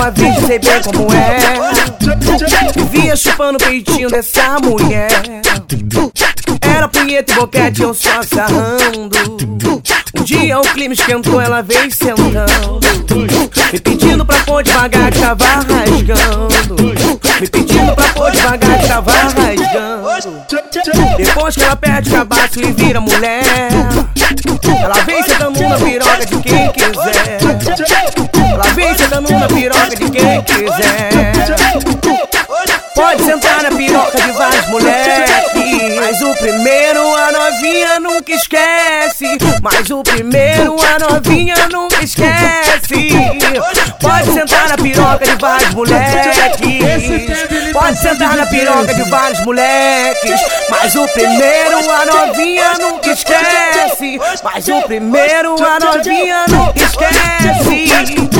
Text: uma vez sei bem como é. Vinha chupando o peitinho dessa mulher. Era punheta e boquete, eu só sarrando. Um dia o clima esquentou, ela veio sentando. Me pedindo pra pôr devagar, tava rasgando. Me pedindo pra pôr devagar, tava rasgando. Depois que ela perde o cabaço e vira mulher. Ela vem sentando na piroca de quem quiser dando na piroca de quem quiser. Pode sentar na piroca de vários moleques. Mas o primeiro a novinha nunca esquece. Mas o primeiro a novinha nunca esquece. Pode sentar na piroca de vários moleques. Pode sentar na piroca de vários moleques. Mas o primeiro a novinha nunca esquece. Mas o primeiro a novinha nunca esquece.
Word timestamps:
uma 0.00 0.10
vez 0.10 0.34
sei 0.46 0.58
bem 0.58 0.82
como 0.82 1.12
é. 1.12 1.38
Vinha 2.90 3.14
chupando 3.14 3.56
o 3.56 3.58
peitinho 3.58 4.08
dessa 4.08 4.58
mulher. 4.58 5.10
Era 6.62 6.88
punheta 6.88 7.32
e 7.32 7.34
boquete, 7.34 7.82
eu 7.82 7.92
só 7.92 8.22
sarrando. 8.22 9.82
Um 10.18 10.22
dia 10.22 10.58
o 10.58 10.62
clima 10.62 10.94
esquentou, 10.94 11.38
ela 11.38 11.60
veio 11.60 11.90
sentando. 11.92 12.80
Me 13.70 13.78
pedindo 13.78 14.24
pra 14.24 14.38
pôr 14.40 14.62
devagar, 14.62 15.12
tava 15.12 15.44
rasgando. 15.44 16.76
Me 17.40 17.48
pedindo 17.48 17.94
pra 17.94 18.08
pôr 18.14 18.30
devagar, 18.30 18.86
tava 18.88 19.12
rasgando. 19.12 20.10
Depois 21.18 21.54
que 21.54 21.62
ela 21.62 21.76
perde 21.76 22.08
o 22.08 22.12
cabaço 22.12 22.58
e 22.58 22.72
vira 22.72 23.02
mulher. 23.02 23.70
Ela 24.82 24.94
vem 25.04 25.22
sentando 25.22 25.60
na 25.60 25.76
piroca 25.76 26.24
de 26.24 26.38
quem 26.38 26.72
quiser 26.72 27.39
dando 29.10 29.30
na 29.32 29.48
piroca 29.48 29.88
de 29.88 30.10
quem 30.10 30.42
quiser. 30.42 31.10
Pode 32.94 33.24
sentar 33.24 33.62
na 33.62 33.70
piroca 33.70 34.20
de 34.20 34.32
vários 34.32 34.66
moleques. 34.68 35.30
Mas 35.96 36.20
o 36.22 36.34
primeiro 36.36 37.16
a 37.16 37.32
novinha 37.32 37.98
nunca 37.98 38.32
esquece. 38.32 39.38
Mas 39.62 39.90
o 39.90 40.02
primeiro 40.02 40.76
a 40.80 40.98
novinha 40.98 41.56
nunca 41.72 42.04
esquece. 42.04 43.10
Pode 44.00 44.32
sentar 44.32 44.68
na 44.68 44.76
piroca 44.76 45.24
de 45.24 45.34
vários 45.36 45.74
moleques. 45.74 47.72
Pode 47.72 47.98
sentar 47.98 48.36
na 48.36 48.46
piroca 48.46 48.94
de 48.94 49.02
vários 49.10 49.40
moleques. 49.44 50.40
Mas 50.68 50.94
o 50.94 51.08
primeiro 51.08 51.90
a 51.90 52.06
novinha 52.06 52.74
nunca 52.78 53.10
esquece. 53.10 54.20
Mas 54.44 54.68
o 54.68 54.82
primeiro 54.82 55.56
a 55.64 55.80
novinha 55.80 56.44
nunca 56.48 56.78
esquece. 56.78 58.39